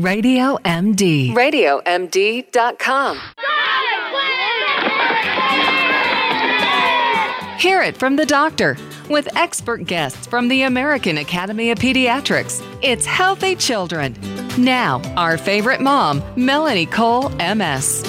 Radio 0.00 0.56
MD. 0.64 1.34
RadioMD.com. 1.34 3.18
Hear 7.58 7.82
it 7.82 7.98
from 7.98 8.16
the 8.16 8.24
doctor 8.24 8.78
with 9.10 9.28
expert 9.36 9.84
guests 9.84 10.26
from 10.26 10.48
the 10.48 10.62
American 10.62 11.18
Academy 11.18 11.70
of 11.70 11.78
Pediatrics. 11.78 12.64
It's 12.80 13.04
Healthy 13.04 13.56
Children. 13.56 14.16
Now, 14.56 15.02
our 15.18 15.36
favorite 15.36 15.82
mom, 15.82 16.22
Melanie 16.36 16.86
Cole, 16.86 17.28
MS. 17.38 18.02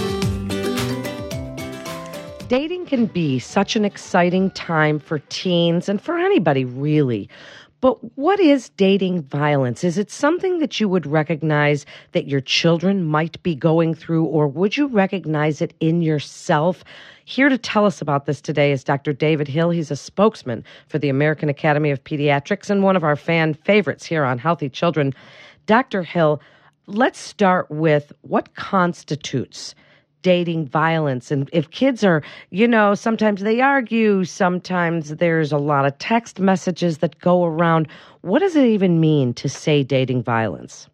Dating 2.47 2.85
can 2.85 3.07
be 3.07 3.39
such 3.39 3.75
an 3.75 3.83
exciting 3.83 4.51
time 4.51 4.99
for 4.99 5.19
teens 5.27 5.89
and 5.89 6.01
for 6.01 6.17
anybody, 6.17 6.63
really. 6.63 7.27
But 7.83 8.17
what 8.17 8.39
is 8.39 8.69
dating 8.69 9.23
violence? 9.23 9.83
Is 9.83 9.97
it 9.97 10.09
something 10.09 10.59
that 10.59 10.79
you 10.79 10.87
would 10.87 11.05
recognize 11.05 11.85
that 12.13 12.29
your 12.29 12.39
children 12.39 13.03
might 13.03 13.43
be 13.43 13.55
going 13.55 13.93
through, 13.93 14.23
or 14.23 14.47
would 14.47 14.77
you 14.77 14.87
recognize 14.87 15.61
it 15.61 15.73
in 15.81 16.01
yourself? 16.01 16.85
Here 17.25 17.49
to 17.49 17.57
tell 17.57 17.85
us 17.85 18.01
about 18.01 18.25
this 18.25 18.39
today 18.39 18.71
is 18.71 18.85
Dr. 18.85 19.11
David 19.11 19.49
Hill. 19.49 19.69
He's 19.69 19.91
a 19.91 19.97
spokesman 19.97 20.63
for 20.87 20.97
the 20.97 21.09
American 21.09 21.49
Academy 21.49 21.91
of 21.91 22.01
Pediatrics 22.05 22.69
and 22.69 22.83
one 22.83 22.95
of 22.95 23.03
our 23.03 23.17
fan 23.17 23.53
favorites 23.53 24.05
here 24.05 24.23
on 24.23 24.37
Healthy 24.37 24.69
Children. 24.69 25.13
Dr. 25.65 26.03
Hill, 26.03 26.39
let's 26.87 27.19
start 27.19 27.69
with 27.69 28.13
what 28.21 28.55
constitutes 28.55 29.75
dating 30.23 30.65
violence 30.65 31.29
and 31.29 31.47
if 31.53 31.69
kids 31.69 32.03
are 32.03 32.23
you 32.49 32.67
know 32.67 32.95
sometimes 32.95 33.41
they 33.41 33.61
argue 33.61 34.23
sometimes 34.23 35.15
there's 35.17 35.51
a 35.51 35.57
lot 35.57 35.85
of 35.85 35.95
text 35.99 36.39
messages 36.39 36.97
that 36.97 37.19
go 37.19 37.45
around 37.45 37.87
what 38.21 38.39
does 38.39 38.55
it 38.55 38.65
even 38.65 38.99
mean 38.99 39.33
to 39.33 39.47
say 39.47 39.83
dating 39.83 40.23
violence 40.23 40.87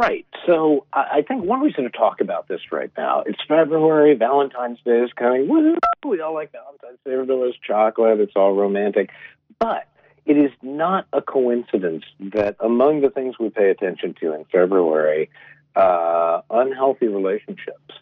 Right. 0.00 0.26
So 0.46 0.86
I 0.94 1.22
think 1.28 1.44
one 1.44 1.60
reason 1.60 1.84
to 1.84 1.90
talk 1.90 2.22
about 2.22 2.48
this 2.48 2.60
right 2.72 2.90
now, 2.96 3.22
it's 3.26 3.38
February, 3.46 4.14
Valentine's 4.14 4.78
Day 4.82 5.00
is 5.00 5.10
coming. 5.14 5.46
Woo! 5.46 5.76
We 6.06 6.22
all 6.22 6.32
like 6.32 6.52
Valentine's 6.52 6.98
Day. 7.04 7.12
Everybody 7.12 7.38
loves 7.38 7.56
chocolate. 7.62 8.18
It's 8.18 8.32
all 8.34 8.54
romantic. 8.54 9.10
But 9.58 9.86
it 10.24 10.38
is 10.38 10.52
not 10.62 11.06
a 11.12 11.20
coincidence 11.20 12.04
that 12.18 12.56
among 12.60 13.02
the 13.02 13.10
things 13.10 13.34
we 13.38 13.50
pay 13.50 13.68
attention 13.68 14.14
to 14.20 14.32
in 14.32 14.44
February, 14.44 15.28
uh, 15.76 16.42
unhealthy 16.50 17.08
relationships 17.08 17.94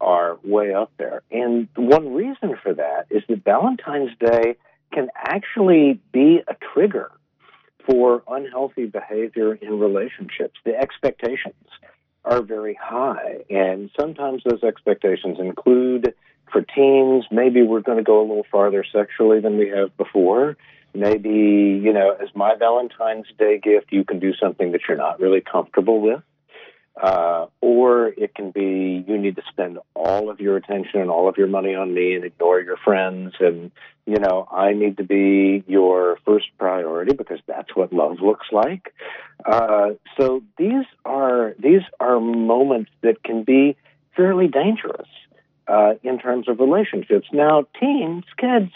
are 0.00 0.38
way 0.44 0.74
up 0.74 0.92
there. 0.98 1.22
And 1.30 1.68
one 1.76 2.12
reason 2.12 2.56
for 2.62 2.74
that 2.74 3.06
is 3.10 3.22
that 3.28 3.44
Valentine's 3.44 4.10
Day 4.18 4.56
can 4.92 5.08
actually 5.16 6.00
be 6.12 6.40
a 6.46 6.54
trigger 6.72 7.10
for 7.88 8.22
unhealthy 8.28 8.86
behavior 8.86 9.54
in 9.54 9.78
relationships. 9.78 10.54
The 10.64 10.76
expectations 10.76 11.54
are 12.24 12.42
very 12.42 12.74
high, 12.74 13.44
and 13.48 13.90
sometimes 13.98 14.42
those 14.44 14.62
expectations 14.62 15.38
include 15.38 16.14
for 16.52 16.62
teens, 16.62 17.24
maybe 17.30 17.62
we're 17.62 17.80
going 17.80 17.98
to 17.98 18.04
go 18.04 18.20
a 18.20 18.26
little 18.26 18.46
farther 18.50 18.84
sexually 18.92 19.40
than 19.40 19.58
we 19.58 19.68
have 19.68 19.96
before. 19.96 20.56
Maybe, 20.94 21.28
you 21.28 21.92
know, 21.92 22.16
as 22.20 22.28
my 22.34 22.54
Valentine's 22.54 23.26
Day 23.38 23.58
gift, 23.58 23.88
you 23.90 24.04
can 24.04 24.18
do 24.18 24.32
something 24.40 24.72
that 24.72 24.82
you're 24.88 24.96
not 24.96 25.20
really 25.20 25.40
comfortable 25.40 26.00
with. 26.00 26.22
Uh, 27.00 27.46
or 27.60 28.08
it 28.08 28.34
can 28.34 28.50
be 28.50 29.04
you 29.06 29.18
need 29.18 29.36
to 29.36 29.42
spend 29.50 29.78
all 29.94 30.30
of 30.30 30.40
your 30.40 30.56
attention 30.56 31.00
and 31.00 31.10
all 31.10 31.28
of 31.28 31.36
your 31.36 31.46
money 31.46 31.74
on 31.74 31.92
me 31.92 32.14
and 32.14 32.24
ignore 32.24 32.58
your 32.60 32.78
friends. 32.78 33.34
And, 33.38 33.70
you 34.06 34.18
know, 34.18 34.48
I 34.50 34.72
need 34.72 34.96
to 34.96 35.04
be 35.04 35.62
your 35.66 36.18
first 36.24 36.46
priority 36.58 37.14
because 37.14 37.40
that's 37.46 37.76
what 37.76 37.92
love 37.92 38.20
looks 38.22 38.46
like. 38.50 38.94
Uh, 39.44 39.90
so 40.18 40.42
these 40.56 40.86
are, 41.04 41.54
these 41.58 41.82
are 42.00 42.18
moments 42.18 42.90
that 43.02 43.22
can 43.22 43.44
be 43.44 43.76
fairly 44.16 44.48
dangerous 44.48 45.08
uh, 45.68 45.94
in 46.02 46.18
terms 46.18 46.48
of 46.48 46.60
relationships. 46.60 47.28
Now, 47.30 47.66
teens, 47.78 48.24
kids, 48.38 48.72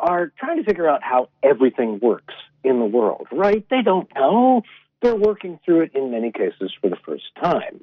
are 0.00 0.32
trying 0.38 0.56
to 0.56 0.64
figure 0.64 0.88
out 0.88 1.02
how 1.02 1.28
everything 1.42 2.00
works 2.00 2.34
in 2.64 2.80
the 2.80 2.84
world, 2.84 3.28
right? 3.30 3.64
They 3.70 3.82
don't 3.82 4.08
know 4.14 4.62
they're 5.00 5.16
working 5.16 5.58
through 5.64 5.82
it 5.82 5.92
in 5.94 6.10
many 6.10 6.30
cases 6.32 6.72
for 6.80 6.90
the 6.90 6.96
first 7.04 7.24
time. 7.42 7.82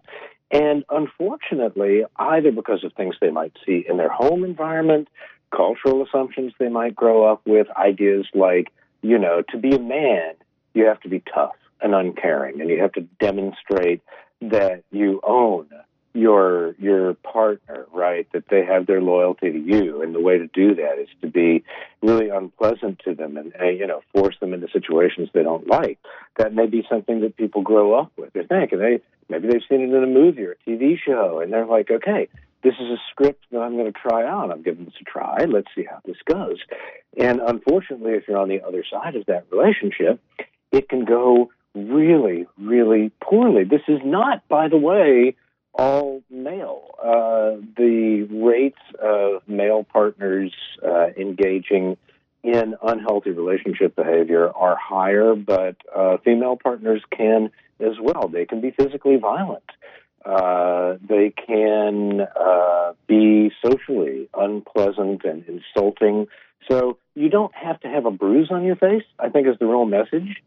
And 0.51 0.85
unfortunately, 0.89 2.03
either 2.15 2.51
because 2.51 2.83
of 2.83 2.93
things 2.93 3.15
they 3.19 3.31
might 3.31 3.53
see 3.65 3.85
in 3.87 3.97
their 3.97 4.09
home 4.09 4.43
environment, 4.43 5.09
cultural 5.55 6.05
assumptions 6.05 6.53
they 6.59 6.69
might 6.69 6.95
grow 6.95 7.25
up 7.31 7.41
with, 7.45 7.67
ideas 7.75 8.27
like, 8.33 8.71
you 9.01 9.17
know, 9.17 9.43
to 9.49 9.57
be 9.57 9.75
a 9.75 9.79
man, 9.79 10.33
you 10.73 10.85
have 10.85 11.01
to 11.01 11.09
be 11.09 11.21
tough 11.33 11.55
and 11.81 11.93
uncaring, 11.93 12.61
and 12.61 12.69
you 12.69 12.81
have 12.81 12.93
to 12.93 13.01
demonstrate 13.19 14.01
that 14.41 14.83
you 14.91 15.19
own 15.23 15.67
your 16.17 16.73
your 16.79 17.13
partner, 17.13 17.85
right? 17.93 18.27
That 18.33 18.45
they 18.49 18.65
have 18.65 18.87
their 18.87 19.01
loyalty 19.01 19.51
to 19.51 19.59
you, 19.59 20.01
and 20.01 20.15
the 20.15 20.19
way 20.19 20.37
to 20.37 20.47
do 20.47 20.75
that 20.75 20.99
is 20.99 21.07
to 21.21 21.27
be 21.27 21.63
really 22.01 22.29
unpleasant 22.29 22.99
to 23.05 23.13
them, 23.13 23.37
and, 23.37 23.53
you 23.77 23.85
know 23.85 24.01
force 24.13 24.35
them 24.39 24.53
into 24.53 24.67
situations 24.71 25.29
they 25.33 25.43
don't 25.43 25.67
like. 25.67 25.99
That 26.37 26.53
may 26.53 26.65
be 26.65 26.85
something 26.89 27.21
that 27.21 27.37
people 27.37 27.61
grow 27.61 27.93
up 27.93 28.11
with. 28.17 28.33
They 28.33 28.43
think, 28.43 28.71
and 28.71 28.81
they 28.81 29.01
maybe 29.29 29.47
they've 29.47 29.61
seen 29.69 29.81
it 29.81 29.95
in 29.95 30.03
a 30.03 30.07
movie 30.07 30.45
or 30.45 30.53
a 30.53 30.69
TV 30.69 30.97
show, 30.97 31.39
and 31.39 31.53
they're 31.53 31.65
like, 31.65 31.91
okay, 31.91 32.29
this 32.63 32.73
is 32.79 32.89
a 32.89 32.97
script 33.11 33.45
that 33.51 33.59
I'm 33.59 33.77
going 33.77 33.91
to 33.91 33.99
try 33.99 34.27
out. 34.27 34.51
I'm 34.51 34.63
giving 34.63 34.85
this 34.85 34.95
a 34.99 35.03
try. 35.03 35.45
Let's 35.45 35.67
see 35.75 35.85
how 35.89 36.01
this 36.05 36.17
goes. 36.25 36.57
And 37.17 37.39
unfortunately, 37.39 38.13
if 38.13 38.27
you're 38.27 38.37
on 38.37 38.49
the 38.49 38.61
other 38.61 38.83
side 38.89 39.15
of 39.15 39.25
that 39.27 39.45
relationship, 39.51 40.19
it 40.71 40.89
can 40.89 41.05
go 41.05 41.51
really, 41.75 42.47
really 42.57 43.11
poorly. 43.21 43.63
This 43.63 43.83
is 43.87 43.99
not, 44.03 44.47
by 44.47 44.67
the 44.67 44.77
way 44.77 45.35
all 45.77 46.23
male. 46.29 46.95
Uh, 47.01 47.61
the 47.77 48.27
rates 48.31 48.79
of 49.01 49.47
male 49.47 49.83
partners 49.83 50.51
uh, 50.85 51.07
engaging 51.17 51.97
in 52.43 52.75
unhealthy 52.81 53.31
relationship 53.31 53.95
behavior 53.95 54.49
are 54.49 54.77
higher, 54.77 55.35
but 55.35 55.75
uh, 55.95 56.17
female 56.23 56.57
partners 56.61 57.01
can 57.15 57.51
as 57.79 57.93
well. 58.01 58.27
They 58.27 58.45
can 58.45 58.61
be 58.61 58.71
physically 58.71 59.17
violent. 59.17 59.63
Uh, 60.25 60.97
they 61.07 61.31
can 61.45 62.21
uh, 62.21 62.93
be 63.07 63.51
socially 63.63 64.29
unpleasant 64.33 65.23
and 65.23 65.45
insulting. 65.47 66.27
So 66.69 66.97
you 67.15 67.29
don't 67.29 67.53
have 67.55 67.79
to 67.81 67.87
have 67.87 68.05
a 68.05 68.11
bruise 68.11 68.49
on 68.51 68.63
your 68.63 68.75
face, 68.75 69.03
I 69.19 69.29
think 69.29 69.47
is 69.47 69.57
the 69.59 69.67
real 69.67 69.85
message, 69.85 70.41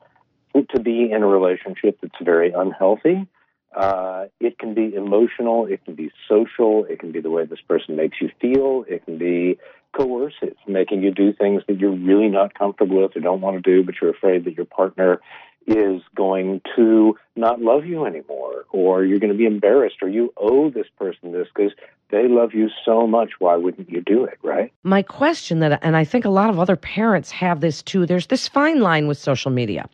to 0.55 0.81
be 0.81 1.11
in 1.11 1.23
a 1.23 1.27
relationship 1.27 1.99
that's 2.03 2.23
very 2.23 2.53
unhealthy. 2.53 3.27
Uh, 3.75 4.27
it 4.41 4.59
can 4.59 4.75
be 4.75 4.95
emotional, 4.95 5.67
it 5.67 5.85
can 5.85 5.95
be 5.95 6.11
social, 6.29 6.85
it 6.87 6.99
can 6.99 7.13
be 7.13 7.21
the 7.21 7.31
way 7.31 7.45
this 7.45 7.61
person 7.61 7.95
makes 7.95 8.21
you 8.21 8.29
feel, 8.41 8.85
it 8.89 9.05
can 9.05 9.17
be 9.17 9.59
coercive, 9.93 10.57
making 10.67 11.03
you 11.03 11.13
do 11.13 11.33
things 11.33 11.63
that 11.69 11.79
you're 11.79 11.97
really 11.97 12.29
not 12.29 12.55
comfortable 12.55 13.03
with 13.03 13.17
or 13.17 13.21
don't 13.21 13.41
want 13.41 13.63
to 13.63 13.63
do, 13.63 13.85
but 13.85 13.95
you're 14.01 14.11
afraid 14.11 14.45
that 14.45 14.55
your 14.57 14.67
partner 14.67 15.21
is 15.67 16.03
going 16.17 16.61
to 16.77 17.17
not 17.37 17.61
love 17.61 17.85
you 17.87 18.05
anymore, 18.05 18.65
or 18.71 19.05
you're 19.05 19.19
going 19.19 19.33
to 19.33 19.39
be 19.39 19.47
embarrassed, 19.47 19.97
or 20.03 20.09
you 20.09 20.33
owe 20.37 20.71
this 20.71 20.87
person 20.99 21.33
this 21.33 21.49
because 21.55 21.73
they 22.11 22.29
love 22.29 22.55
you 22.55 22.69
so 22.85 23.07
much. 23.07 23.31
Why 23.39 23.57
wouldn't 23.57 23.91
you 23.91 24.01
do 24.01 24.25
it, 24.25 24.39
right? 24.43 24.73
My 24.83 25.03
question 25.03 25.61
that, 25.61 25.79
and 25.83 25.97
I 25.97 26.05
think 26.05 26.25
a 26.25 26.31
lot 26.31 26.51
of 26.51 26.59
other 26.59 26.77
parents 26.77 27.31
have 27.31 27.61
this 27.61 27.83
too, 27.83 28.07
there's 28.07 28.27
this 28.27 28.49
fine 28.49 28.81
line 28.81 29.07
with 29.07 29.19
social 29.19 29.51
media 29.51 29.89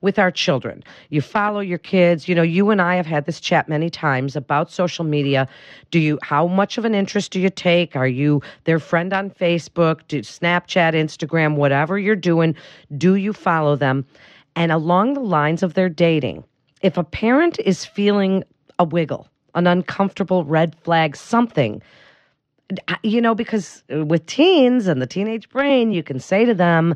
with 0.00 0.18
our 0.18 0.30
children. 0.30 0.82
You 1.10 1.20
follow 1.20 1.60
your 1.60 1.78
kids. 1.78 2.28
You 2.28 2.34
know, 2.34 2.42
you 2.42 2.70
and 2.70 2.80
I 2.80 2.96
have 2.96 3.06
had 3.06 3.26
this 3.26 3.40
chat 3.40 3.68
many 3.68 3.90
times 3.90 4.36
about 4.36 4.70
social 4.70 5.04
media. 5.04 5.48
Do 5.90 5.98
you 5.98 6.18
how 6.22 6.46
much 6.46 6.78
of 6.78 6.84
an 6.84 6.94
interest 6.94 7.32
do 7.32 7.40
you 7.40 7.50
take? 7.50 7.96
Are 7.96 8.08
you 8.08 8.42
their 8.64 8.78
friend 8.78 9.12
on 9.12 9.30
Facebook, 9.30 10.00
do 10.08 10.20
Snapchat, 10.20 10.94
Instagram, 10.94 11.56
whatever 11.56 11.98
you're 11.98 12.16
doing, 12.16 12.54
do 12.96 13.14
you 13.14 13.32
follow 13.32 13.76
them? 13.76 14.06
And 14.56 14.72
along 14.72 15.14
the 15.14 15.20
lines 15.20 15.62
of 15.62 15.74
their 15.74 15.88
dating, 15.88 16.44
if 16.82 16.96
a 16.96 17.04
parent 17.04 17.58
is 17.60 17.84
feeling 17.84 18.44
a 18.78 18.84
wiggle, 18.84 19.28
an 19.54 19.66
uncomfortable 19.66 20.44
red 20.44 20.74
flag, 20.76 21.16
something, 21.16 21.82
you 23.02 23.20
know, 23.20 23.34
because 23.34 23.82
with 23.88 24.26
teens 24.26 24.86
and 24.86 25.02
the 25.02 25.06
teenage 25.06 25.48
brain, 25.48 25.92
you 25.92 26.02
can 26.02 26.20
say 26.20 26.44
to 26.44 26.54
them, 26.54 26.94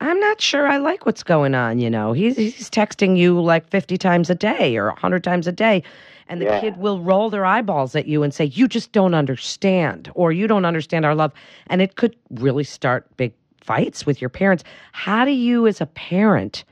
I'm 0.00 0.18
not 0.20 0.40
sure 0.40 0.66
I 0.66 0.78
like 0.78 1.06
what's 1.06 1.22
going 1.22 1.54
on. 1.54 1.78
You 1.78 1.88
know, 1.88 2.12
he's 2.12 2.36
he's 2.36 2.68
texting 2.68 3.16
you 3.16 3.40
like 3.40 3.68
50 3.70 3.96
times 3.96 4.28
a 4.28 4.34
day 4.34 4.76
or 4.76 4.88
100 4.88 5.24
times 5.24 5.46
a 5.46 5.52
day, 5.52 5.82
and 6.28 6.40
the 6.40 6.46
yeah. 6.46 6.60
kid 6.60 6.76
will 6.76 7.00
roll 7.00 7.30
their 7.30 7.46
eyeballs 7.46 7.94
at 7.94 8.06
you 8.06 8.22
and 8.22 8.34
say, 8.34 8.44
"You 8.44 8.68
just 8.68 8.92
don't 8.92 9.14
understand," 9.14 10.10
or 10.14 10.32
"You 10.32 10.46
don't 10.46 10.64
understand 10.64 11.06
our 11.06 11.14
love," 11.14 11.32
and 11.68 11.80
it 11.80 11.96
could 11.96 12.16
really 12.30 12.64
start 12.64 13.06
big 13.16 13.32
fights 13.62 14.04
with 14.04 14.20
your 14.20 14.28
parents. 14.28 14.64
How 14.92 15.24
do 15.24 15.30
you, 15.30 15.66
as 15.66 15.80
a 15.80 15.86
parent? 15.86 16.64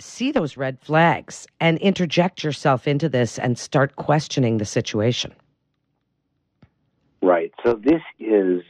See 0.00 0.32
those 0.32 0.56
red 0.56 0.78
flags 0.80 1.46
and 1.60 1.78
interject 1.78 2.42
yourself 2.42 2.86
into 2.88 3.08
this 3.08 3.38
and 3.38 3.58
start 3.58 3.96
questioning 3.96 4.58
the 4.58 4.64
situation. 4.64 5.32
Right. 7.22 7.52
So 7.64 7.74
this 7.74 8.02
is 8.18 8.62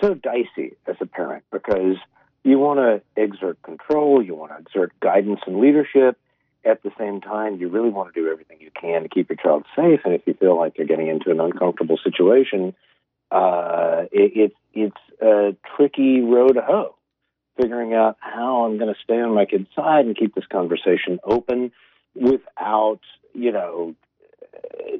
so 0.00 0.14
dicey 0.14 0.76
as 0.86 0.96
a 1.00 1.06
parent 1.06 1.44
because 1.50 1.96
you 2.44 2.58
want 2.58 2.80
to 2.80 3.22
exert 3.22 3.60
control, 3.62 4.22
you 4.22 4.34
want 4.34 4.52
to 4.52 4.58
exert 4.58 4.92
guidance 5.00 5.40
and 5.46 5.60
leadership, 5.60 6.18
at 6.64 6.82
the 6.82 6.90
same 6.98 7.20
time, 7.20 7.56
you 7.56 7.68
really 7.68 7.90
want 7.90 8.14
to 8.14 8.20
do 8.20 8.30
everything 8.30 8.58
you 8.60 8.70
can 8.78 9.02
to 9.02 9.08
keep 9.08 9.28
your 9.28 9.36
child 9.36 9.64
safe. 9.74 10.00
And 10.04 10.14
if 10.14 10.22
you 10.26 10.34
feel 10.34 10.56
like 10.56 10.76
they're 10.76 10.86
getting 10.86 11.08
into 11.08 11.30
an 11.30 11.40
uncomfortable 11.40 11.98
situation, 12.02 12.74
uh, 13.30 14.04
it, 14.12 14.52
it, 14.52 14.52
it's 14.72 14.96
a 15.20 15.56
tricky 15.76 16.20
road 16.20 16.54
to 16.54 16.62
hoe. 16.62 16.94
Figuring 17.56 17.94
out 17.94 18.16
how 18.20 18.64
I'm 18.64 18.78
going 18.78 18.92
to 18.92 19.00
stay 19.02 19.20
on 19.20 19.34
my 19.34 19.44
kid's 19.44 19.68
side 19.74 20.06
and 20.06 20.16
keep 20.16 20.34
this 20.34 20.46
conversation 20.50 21.18
open 21.24 21.72
without, 22.14 23.00
you 23.34 23.52
know, 23.52 23.94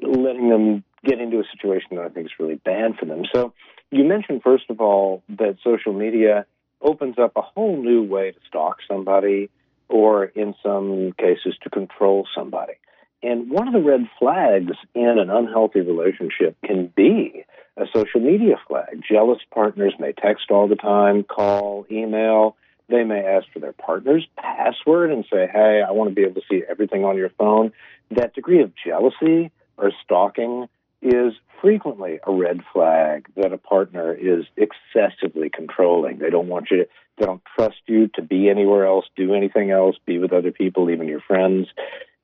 letting 0.01 0.49
them 0.49 0.83
get 1.03 1.19
into 1.19 1.39
a 1.39 1.43
situation 1.51 1.95
that 1.95 2.05
I 2.05 2.09
think 2.09 2.27
is 2.27 2.33
really 2.39 2.55
bad 2.55 2.95
for 2.99 3.05
them. 3.05 3.23
So 3.33 3.53
you 3.91 4.03
mentioned, 4.03 4.41
first 4.43 4.65
of 4.69 4.81
all, 4.81 5.23
that 5.29 5.57
social 5.63 5.93
media 5.93 6.45
opens 6.81 7.15
up 7.17 7.33
a 7.35 7.41
whole 7.41 7.81
new 7.81 8.03
way 8.03 8.31
to 8.31 8.39
stalk 8.47 8.77
somebody 8.87 9.49
or 9.89 10.25
in 10.25 10.55
some 10.63 11.13
cases 11.17 11.55
to 11.63 11.69
control 11.69 12.27
somebody. 12.35 12.73
And 13.21 13.49
one 13.49 13.67
of 13.67 13.73
the 13.73 13.81
red 13.81 14.09
flags 14.19 14.75
in 14.93 15.17
an 15.17 15.29
unhealthy 15.29 15.79
relationship 15.79 16.57
can 16.65 16.87
be 16.87 17.45
a 17.77 17.85
social 17.93 18.19
media 18.19 18.55
flag. 18.67 19.03
Jealous 19.07 19.39
partners 19.51 19.93
may 19.99 20.13
text 20.13 20.51
all 20.51 20.67
the 20.67 20.75
time, 20.75 21.23
call, 21.23 21.85
email. 21.91 22.55
They 22.89 23.03
may 23.03 23.25
ask 23.25 23.47
for 23.51 23.59
their 23.59 23.73
partner's 23.73 24.27
password 24.37 25.11
and 25.11 25.25
say, 25.31 25.47
Hey, 25.51 25.81
I 25.87 25.91
want 25.91 26.09
to 26.09 26.15
be 26.15 26.23
able 26.23 26.41
to 26.41 26.47
see 26.49 26.61
everything 26.69 27.05
on 27.05 27.17
your 27.17 27.29
phone. 27.29 27.71
That 28.11 28.35
degree 28.35 28.61
of 28.61 28.71
jealousy 28.85 29.51
or 29.77 29.91
stalking 30.03 30.67
is 31.01 31.33
frequently 31.61 32.19
a 32.27 32.31
red 32.31 32.61
flag 32.73 33.27
that 33.37 33.53
a 33.53 33.57
partner 33.57 34.13
is 34.13 34.45
excessively 34.57 35.49
controlling. 35.49 36.19
They 36.19 36.29
don't 36.29 36.49
want 36.49 36.67
you 36.69 36.77
to, 36.77 36.89
they 37.17 37.25
don't 37.25 37.41
trust 37.55 37.81
you 37.87 38.09
to 38.15 38.21
be 38.21 38.49
anywhere 38.49 38.85
else, 38.85 39.05
do 39.15 39.33
anything 39.33 39.71
else, 39.71 39.95
be 40.05 40.19
with 40.19 40.33
other 40.33 40.51
people, 40.51 40.89
even 40.89 41.07
your 41.07 41.21
friends. 41.21 41.67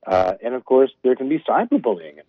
Uh, 0.06 0.34
and 0.44 0.56
of 0.56 0.66
course, 0.66 0.92
there 1.04 1.16
can 1.16 1.30
be 1.30 1.40
cyberbullying. 1.40 2.19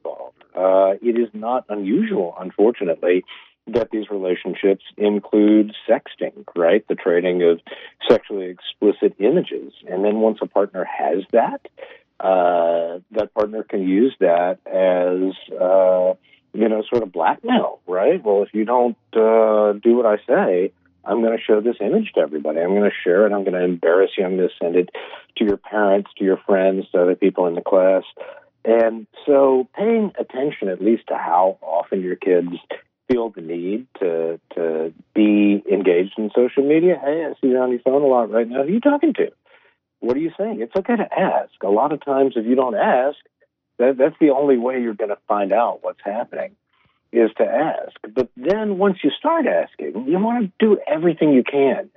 Uh, 0.55 0.94
it 1.02 1.19
is 1.19 1.29
not 1.32 1.64
unusual, 1.69 2.35
unfortunately, 2.38 3.25
that 3.67 3.91
these 3.91 4.11
relationships 4.11 4.85
include 4.97 5.73
sexting, 5.88 6.44
right? 6.56 6.87
The 6.88 6.94
trading 6.94 7.43
of 7.43 7.61
sexually 8.08 8.47
explicit 8.47 9.14
images. 9.19 9.73
And 9.88 10.05
then 10.05 10.20
once 10.20 10.38
a 10.43 10.47
partner 10.47 10.85
has 10.85 11.23
that, 11.32 11.67
uh, 12.19 13.00
that 13.12 13.32
partner 13.35 13.62
can 13.62 13.87
use 13.87 14.14
that 14.20 14.58
as, 14.67 15.55
uh, 15.55 16.14
you 16.53 16.69
know, 16.69 16.82
sort 16.91 17.03
of 17.03 17.12
blackmail, 17.12 17.81
right? 17.87 18.23
Well, 18.23 18.43
if 18.43 18.53
you 18.53 18.64
don't 18.64 18.96
uh, 19.14 19.73
do 19.73 19.96
what 19.96 20.06
I 20.06 20.17
say, 20.26 20.73
I'm 21.05 21.23
going 21.23 21.37
to 21.37 21.43
show 21.43 21.61
this 21.61 21.76
image 21.81 22.12
to 22.14 22.20
everybody. 22.20 22.61
I'm 22.61 22.75
going 22.75 22.91
to 22.91 22.96
share 23.05 23.26
it. 23.26 23.32
I'm 23.32 23.44
going 23.44 23.55
to 23.55 23.64
embarrass 23.64 24.11
you. 24.19 24.25
I'm 24.25 24.37
going 24.37 24.49
to 24.49 24.55
send 24.62 24.76
it 24.76 24.91
to 25.37 25.44
your 25.44 25.56
parents, 25.56 26.11
to 26.19 26.25
your 26.25 26.37
friends, 26.46 26.87
to 26.93 27.03
other 27.03 27.14
people 27.14 27.46
in 27.46 27.55
the 27.55 27.62
class. 27.62 28.03
And 28.64 29.06
so 29.26 29.68
paying 29.74 30.12
attention 30.18 30.68
at 30.68 30.82
least 30.82 31.04
to 31.08 31.14
how 31.14 31.58
often 31.62 32.02
your 32.02 32.16
kids 32.16 32.50
feel 33.08 33.30
the 33.30 33.40
need 33.40 33.86
to 33.98 34.38
to 34.54 34.92
be 35.14 35.62
engaged 35.70 36.14
in 36.18 36.30
social 36.34 36.62
media. 36.62 37.00
Hey, 37.02 37.26
I 37.28 37.32
see 37.40 37.48
you 37.48 37.58
on 37.58 37.70
your 37.70 37.80
phone 37.80 38.02
a 38.02 38.06
lot 38.06 38.30
right 38.30 38.48
now. 38.48 38.62
Who 38.62 38.68
are 38.68 38.70
you 38.70 38.80
talking 38.80 39.14
to? 39.14 39.32
What 40.00 40.16
are 40.16 40.20
you 40.20 40.32
saying? 40.38 40.60
It's 40.60 40.76
okay 40.76 40.96
to 40.96 41.08
ask. 41.18 41.52
A 41.62 41.68
lot 41.68 41.92
of 41.92 42.04
times 42.04 42.34
if 42.36 42.46
you 42.46 42.54
don't 42.54 42.74
ask, 42.74 43.18
that, 43.78 43.96
that's 43.98 44.16
the 44.20 44.30
only 44.30 44.56
way 44.56 44.80
you're 44.80 44.94
going 44.94 45.10
to 45.10 45.18
find 45.28 45.52
out 45.52 45.80
what's 45.82 46.00
happening 46.04 46.56
is 47.12 47.30
to 47.38 47.44
ask. 47.44 47.96
But 48.14 48.28
then 48.36 48.78
once 48.78 48.98
you 49.02 49.10
start 49.18 49.46
asking, 49.46 50.06
you 50.06 50.18
want 50.18 50.44
to 50.44 50.52
do 50.64 50.78
everything 50.86 51.32
you 51.32 51.42
can 51.42 51.90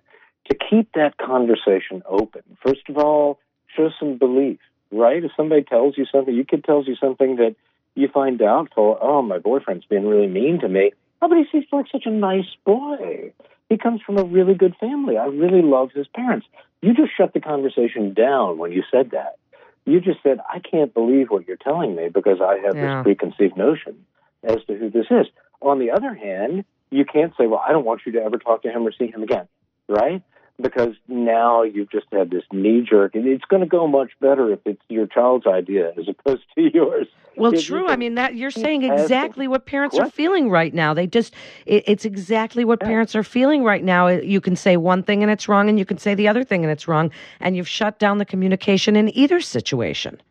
to 0.50 0.58
keep 0.70 0.92
that 0.94 1.18
conversation 1.18 2.02
open. 2.08 2.42
First 2.66 2.90
of 2.90 2.98
all, 2.98 3.40
show 3.76 3.90
some 4.00 4.18
belief, 4.18 4.60
right? 4.94 5.24
If 5.24 5.32
somebody 5.36 5.64
tells 5.64 5.98
you 5.98 6.06
something, 6.12 6.34
your 6.34 6.46
kid 6.46 6.64
tells 6.64 6.88
you 6.88 6.96
something 6.96 7.38
that 7.38 7.56
you 7.96 8.08
find 8.08 8.40
doubtful, 8.40 8.98
oh, 9.02 9.22
my 9.22 9.38
boyfriend's 9.40 9.86
being 9.86 10.08
really 10.08 10.28
mean 10.28 10.60
to 10.62 10.68
me. 10.68 10.92
Oh, 11.22 11.30
but 11.30 11.38
he 11.38 11.46
seems 11.52 11.66
like 11.72 11.86
such 11.92 12.06
a 12.06 12.12
nice 12.12 12.50
boy. 12.66 13.34
He 13.70 13.78
comes 13.78 14.02
from 14.02 14.18
a 14.18 14.24
really 14.24 14.56
good 14.56 14.76
family. 14.80 15.18
I 15.18 15.26
really 15.26 15.62
love 15.62 15.92
his 15.94 16.08
parents. 16.08 16.46
You 16.82 16.94
just 16.94 17.12
shut 17.16 17.34
the 17.34 17.40
conversation 17.40 18.14
down 18.14 18.58
when 18.58 18.72
you 18.72 18.84
said 18.92 19.12
that. 19.12 19.38
You 19.86 20.00
just 20.00 20.22
said, 20.24 20.40
I 20.52 20.60
can't 20.60 20.94
believe 20.94 21.30
what 21.30 21.48
you're 21.48 21.58
telling 21.58 21.96
me 21.96 22.10
because 22.10 22.40
I 22.42 22.58
have 22.66 22.76
yeah. 22.76 22.98
this 22.98 23.04
preconceived 23.04 23.58
notion 23.58 24.06
as 24.44 24.58
to 24.68 24.76
who 24.76 24.90
this 24.90 25.08
is. 25.10 25.28
On 25.62 25.80
the 25.80 25.92
other 25.92 26.14
hand, 26.14 26.66
you 26.90 27.06
can't 27.06 27.34
say, 27.38 27.48
well, 27.48 27.64
I 27.66 27.72
don't 27.72 27.86
want 27.86 28.02
you 28.06 28.12
to 28.14 28.22
ever 28.22 28.38
talk 28.38 28.64
to 28.64 28.70
him 28.70 28.86
or 28.86 28.92
see 28.92 29.08
him 29.08 29.24
again, 29.24 29.48
right? 29.88 30.22
Because 30.62 30.94
now 31.08 31.64
you've 31.64 31.90
just 31.90 32.06
had 32.12 32.30
this 32.30 32.44
knee 32.52 32.86
jerk, 32.88 33.16
and 33.16 33.26
it's 33.28 33.44
going 33.46 33.62
to 33.62 33.68
go 33.68 33.88
much 33.88 34.12
better 34.22 34.52
if 34.54 34.60
it's 34.66 34.82
your 34.88 35.08
child's 35.08 35.48
idea 35.48 35.92
as 35.98 36.08
opposed 36.08 36.44
to 36.56 36.70
yours. 36.74 37.08
Well, 37.36 37.54
if 37.54 37.66
true. 37.66 37.88
I 37.88 37.96
mean, 37.96 38.16
that 38.16 38.36
you're 38.36 38.52
saying 38.52 38.84
exactly 38.84 39.48
what 39.48 39.66
parents 39.66 39.96
what? 39.96 40.08
are 40.08 40.12
feeling 40.12 40.52
right 40.52 40.72
now. 40.72 40.94
They 40.94 41.08
just, 41.08 41.34
it, 41.66 41.84
it's 41.88 42.06
exactly 42.06 42.64
what 42.66 42.80
yeah. 42.82 42.88
parents 42.88 43.16
are 43.16 43.24
feeling 43.24 43.64
right 43.64 43.84
now. 43.84 44.08
You 44.08 44.40
can 44.40 44.56
say 44.56 44.78
one 44.78 45.02
thing 45.02 45.24
and 45.24 45.32
it's 45.32 45.48
wrong, 45.48 45.70
and 45.70 45.80
you 45.80 45.86
can 45.86 45.98
say 45.98 46.14
the 46.14 46.28
other 46.28 46.44
thing 46.44 46.64
and 46.64 46.72
it's 46.72 46.88
wrong, 46.88 47.12
and 47.40 47.58
you've 47.58 47.68
shut 47.68 47.98
down 47.98 48.20
the 48.20 48.26
communication 48.26 48.96
in 48.96 49.16
either 49.18 49.42
situation. 49.42 50.22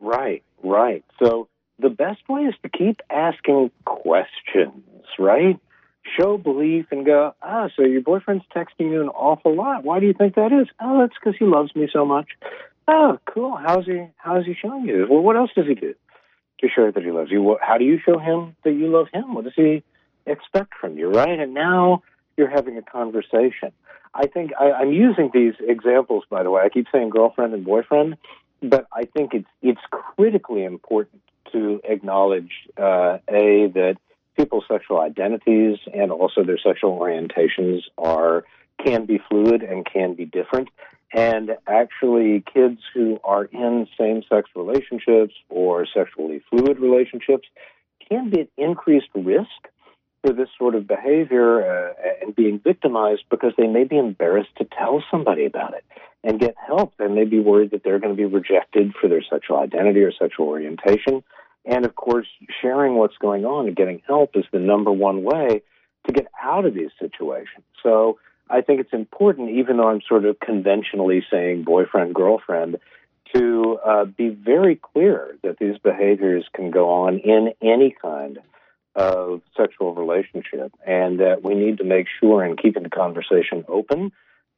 Right, 0.00 0.42
right. 0.64 1.04
So 1.22 1.48
the 1.78 1.90
best 1.90 2.28
way 2.28 2.42
is 2.42 2.54
to 2.62 2.68
keep 2.68 3.00
asking 3.10 3.70
questions, 3.84 4.82
right? 5.18 5.58
Show 6.18 6.38
belief 6.38 6.86
and 6.90 7.04
go, 7.04 7.34
ah, 7.42 7.68
so 7.76 7.84
your 7.84 8.00
boyfriend's 8.00 8.44
texting 8.54 8.90
you 8.90 9.02
an 9.02 9.08
awful 9.08 9.54
lot. 9.54 9.84
Why 9.84 10.00
do 10.00 10.06
you 10.06 10.14
think 10.14 10.34
that 10.34 10.52
is? 10.52 10.66
Oh, 10.80 11.00
that's 11.00 11.14
because 11.22 11.36
he 11.38 11.44
loves 11.44 11.74
me 11.76 11.88
so 11.92 12.04
much. 12.04 12.28
Oh, 12.88 13.18
cool. 13.26 13.56
How's 13.56 13.86
he? 13.86 14.06
How's 14.16 14.46
he 14.46 14.54
showing 14.54 14.86
you? 14.86 15.06
Well, 15.08 15.20
what 15.20 15.36
else 15.36 15.50
does 15.54 15.66
he 15.66 15.74
do 15.74 15.94
to 16.60 16.68
show 16.68 16.90
that 16.90 17.02
he 17.02 17.10
loves 17.10 17.30
you? 17.30 17.58
How 17.60 17.78
do 17.78 17.84
you 17.84 17.98
show 18.04 18.18
him 18.18 18.56
that 18.64 18.72
you 18.72 18.88
love 18.88 19.06
him? 19.12 19.34
What 19.34 19.44
does 19.44 19.52
he 19.54 19.82
expect 20.26 20.72
from 20.80 20.96
you, 20.98 21.10
right? 21.10 21.38
And 21.38 21.54
now 21.54 22.02
you're 22.36 22.50
having 22.50 22.78
a 22.78 22.82
conversation. 22.82 23.72
I 24.14 24.26
think 24.26 24.52
I, 24.58 24.72
I'm 24.72 24.92
using 24.92 25.30
these 25.32 25.54
examples, 25.60 26.24
by 26.28 26.42
the 26.42 26.50
way. 26.50 26.62
I 26.62 26.68
keep 26.68 26.86
saying 26.90 27.10
girlfriend 27.10 27.54
and 27.54 27.64
boyfriend, 27.64 28.16
but 28.62 28.86
I 28.92 29.04
think 29.04 29.34
it's 29.34 29.48
it's 29.62 29.80
critically 29.90 30.64
important 30.64 31.22
to 31.52 31.80
acknowledge 31.84 32.50
uh, 32.76 33.18
a 33.28 33.68
that 33.74 33.96
people's 34.40 34.64
sexual 34.68 35.00
identities 35.00 35.76
and 35.92 36.10
also 36.10 36.42
their 36.42 36.58
sexual 36.58 36.98
orientations 36.98 37.80
are 37.98 38.44
can 38.84 39.04
be 39.04 39.20
fluid 39.28 39.62
and 39.62 39.84
can 39.84 40.14
be 40.14 40.24
different. 40.24 40.68
And 41.12 41.50
actually, 41.66 42.42
kids 42.54 42.80
who 42.94 43.18
are 43.22 43.44
in 43.44 43.86
same 43.98 44.22
sex 44.28 44.48
relationships 44.54 45.34
or 45.50 45.86
sexually 45.92 46.42
fluid 46.48 46.78
relationships 46.78 47.46
can 48.08 48.30
be 48.30 48.42
at 48.42 48.48
increased 48.56 49.08
risk 49.14 49.60
for 50.22 50.32
this 50.32 50.48
sort 50.56 50.74
of 50.74 50.86
behavior 50.86 51.62
uh, 51.62 51.92
and 52.22 52.34
being 52.34 52.60
victimized 52.60 53.24
because 53.30 53.52
they 53.58 53.66
may 53.66 53.84
be 53.84 53.98
embarrassed 53.98 54.54
to 54.58 54.64
tell 54.64 55.02
somebody 55.10 55.44
about 55.44 55.74
it 55.74 55.84
and 56.22 56.38
get 56.38 56.54
help. 56.66 56.94
They 56.96 57.08
may 57.08 57.24
be 57.24 57.40
worried 57.40 57.72
that 57.72 57.82
they're 57.82 57.98
going 57.98 58.16
to 58.16 58.16
be 58.16 58.26
rejected 58.26 58.94
for 59.00 59.08
their 59.08 59.22
sexual 59.28 59.58
identity 59.58 60.00
or 60.00 60.12
sexual 60.12 60.46
orientation. 60.46 61.24
And 61.64 61.84
of 61.84 61.94
course, 61.94 62.26
sharing 62.62 62.94
what's 62.94 63.16
going 63.18 63.44
on 63.44 63.66
and 63.66 63.76
getting 63.76 64.02
help 64.06 64.30
is 64.34 64.44
the 64.52 64.58
number 64.58 64.90
one 64.90 65.22
way 65.22 65.62
to 66.06 66.12
get 66.12 66.26
out 66.42 66.64
of 66.64 66.74
these 66.74 66.90
situations. 66.98 67.64
So 67.82 68.18
I 68.48 68.62
think 68.62 68.80
it's 68.80 68.92
important, 68.92 69.50
even 69.50 69.76
though 69.76 69.88
I'm 69.88 70.00
sort 70.08 70.24
of 70.24 70.40
conventionally 70.40 71.24
saying 71.30 71.64
boyfriend, 71.64 72.14
girlfriend, 72.14 72.78
to 73.34 73.78
uh, 73.84 74.04
be 74.06 74.28
very 74.28 74.76
clear 74.76 75.36
that 75.42 75.58
these 75.58 75.78
behaviors 75.78 76.44
can 76.52 76.70
go 76.70 76.88
on 76.88 77.18
in 77.18 77.52
any 77.62 77.94
kind 78.00 78.38
of 78.96 79.42
sexual 79.56 79.94
relationship 79.94 80.72
and 80.84 81.20
that 81.20 81.44
we 81.44 81.54
need 81.54 81.78
to 81.78 81.84
make 81.84 82.06
sure 82.18 82.44
in 82.44 82.56
keeping 82.56 82.82
the 82.82 82.90
conversation 82.90 83.64
open 83.68 84.10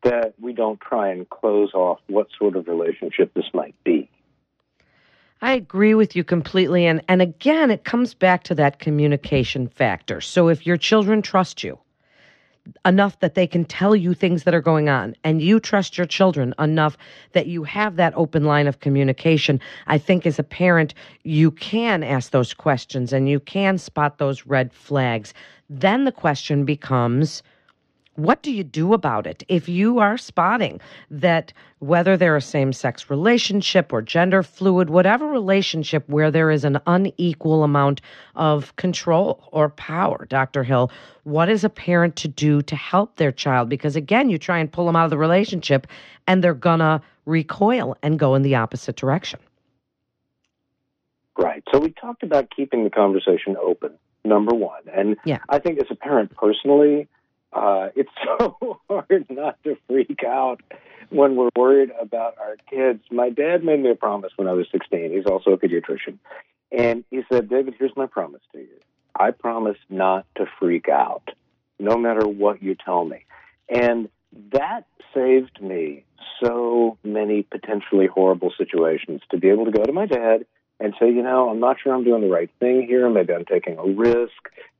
that 0.04 0.34
we 0.40 0.52
don't 0.52 0.80
try 0.80 1.10
and 1.10 1.28
close 1.28 1.74
off 1.74 2.00
what 2.08 2.28
sort 2.38 2.56
of 2.56 2.66
relationship 2.66 3.32
this 3.34 3.44
might 3.52 3.74
be. 3.84 4.08
I 5.42 5.54
agree 5.54 5.94
with 5.94 6.14
you 6.14 6.22
completely. 6.22 6.86
And, 6.86 7.02
and 7.08 7.20
again, 7.20 7.72
it 7.72 7.84
comes 7.84 8.14
back 8.14 8.44
to 8.44 8.54
that 8.54 8.78
communication 8.78 9.66
factor. 9.66 10.20
So 10.20 10.48
if 10.48 10.64
your 10.64 10.76
children 10.76 11.20
trust 11.20 11.64
you 11.64 11.78
enough 12.86 13.18
that 13.18 13.34
they 13.34 13.48
can 13.48 13.64
tell 13.64 13.96
you 13.96 14.14
things 14.14 14.44
that 14.44 14.54
are 14.54 14.60
going 14.60 14.88
on, 14.88 15.16
and 15.24 15.42
you 15.42 15.58
trust 15.58 15.98
your 15.98 16.06
children 16.06 16.54
enough 16.60 16.96
that 17.32 17.48
you 17.48 17.64
have 17.64 17.96
that 17.96 18.12
open 18.16 18.44
line 18.44 18.68
of 18.68 18.78
communication, 18.78 19.58
I 19.88 19.98
think 19.98 20.26
as 20.26 20.38
a 20.38 20.44
parent, 20.44 20.94
you 21.24 21.50
can 21.50 22.04
ask 22.04 22.30
those 22.30 22.54
questions 22.54 23.12
and 23.12 23.28
you 23.28 23.40
can 23.40 23.78
spot 23.78 24.18
those 24.18 24.46
red 24.46 24.72
flags. 24.72 25.34
Then 25.68 26.04
the 26.04 26.12
question 26.12 26.64
becomes, 26.64 27.42
what 28.16 28.42
do 28.42 28.52
you 28.52 28.62
do 28.62 28.92
about 28.92 29.26
it 29.26 29.42
if 29.48 29.68
you 29.68 29.98
are 29.98 30.18
spotting 30.18 30.80
that 31.10 31.52
whether 31.78 32.16
they're 32.16 32.36
a 32.36 32.42
same 32.42 32.72
sex 32.72 33.08
relationship 33.08 33.92
or 33.92 34.02
gender 34.02 34.42
fluid, 34.42 34.90
whatever 34.90 35.26
relationship 35.26 36.06
where 36.08 36.30
there 36.30 36.50
is 36.50 36.64
an 36.64 36.78
unequal 36.86 37.64
amount 37.64 38.00
of 38.34 38.74
control 38.76 39.48
or 39.50 39.70
power, 39.70 40.26
Dr. 40.28 40.62
Hill, 40.62 40.90
what 41.24 41.48
is 41.48 41.64
a 41.64 41.70
parent 41.70 42.16
to 42.16 42.28
do 42.28 42.60
to 42.62 42.76
help 42.76 43.16
their 43.16 43.32
child? 43.32 43.68
Because 43.68 43.96
again, 43.96 44.28
you 44.28 44.38
try 44.38 44.58
and 44.58 44.70
pull 44.70 44.86
them 44.86 44.96
out 44.96 45.04
of 45.04 45.10
the 45.10 45.18
relationship 45.18 45.86
and 46.26 46.44
they're 46.44 46.54
gonna 46.54 47.00
recoil 47.24 47.96
and 48.02 48.18
go 48.18 48.34
in 48.34 48.42
the 48.42 48.54
opposite 48.54 48.96
direction. 48.96 49.40
Right. 51.38 51.62
So 51.72 51.78
we 51.78 51.92
talked 51.92 52.22
about 52.22 52.50
keeping 52.54 52.84
the 52.84 52.90
conversation 52.90 53.56
open, 53.56 53.92
number 54.24 54.54
one. 54.54 54.82
And 54.94 55.16
yeah. 55.24 55.38
I 55.48 55.58
think 55.58 55.80
as 55.80 55.86
a 55.90 55.94
parent 55.94 56.36
personally, 56.36 57.08
uh, 57.52 57.88
it's 57.94 58.10
so 58.24 58.80
hard 58.88 59.26
not 59.30 59.62
to 59.64 59.76
freak 59.88 60.24
out 60.26 60.62
when 61.10 61.36
we're 61.36 61.50
worried 61.56 61.90
about 62.00 62.36
our 62.38 62.56
kids. 62.70 63.02
My 63.10 63.30
dad 63.30 63.64
made 63.64 63.80
me 63.80 63.90
a 63.90 63.94
promise 63.94 64.32
when 64.36 64.48
I 64.48 64.52
was 64.52 64.66
16. 64.72 65.12
He's 65.12 65.26
also 65.26 65.50
a 65.50 65.58
pediatrician. 65.58 66.18
And 66.70 67.04
he 67.10 67.22
said, 67.30 67.50
David, 67.50 67.74
here's 67.78 67.96
my 67.96 68.06
promise 68.06 68.40
to 68.52 68.58
you. 68.58 68.80
I 69.14 69.30
promise 69.30 69.76
not 69.90 70.24
to 70.36 70.46
freak 70.58 70.88
out, 70.88 71.28
no 71.78 71.98
matter 71.98 72.26
what 72.26 72.62
you 72.62 72.74
tell 72.74 73.04
me. 73.04 73.26
And 73.68 74.08
that 74.52 74.86
saved 75.14 75.60
me 75.60 76.04
so 76.42 76.96
many 77.04 77.42
potentially 77.42 78.06
horrible 78.06 78.52
situations 78.56 79.20
to 79.30 79.38
be 79.38 79.50
able 79.50 79.66
to 79.66 79.70
go 79.70 79.84
to 79.84 79.92
my 79.92 80.06
dad 80.06 80.46
and 80.80 80.94
say, 80.98 81.06
you 81.12 81.22
know, 81.22 81.50
I'm 81.50 81.60
not 81.60 81.76
sure 81.82 81.94
I'm 81.94 82.04
doing 82.04 82.22
the 82.22 82.28
right 82.28 82.50
thing 82.58 82.86
here. 82.88 83.08
Maybe 83.10 83.34
I'm 83.34 83.44
taking 83.44 83.76
a 83.78 83.84
risk. 83.84 84.32